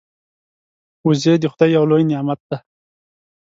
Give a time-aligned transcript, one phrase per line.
[1.07, 2.57] وزې د خدای یو لوی نعمت دی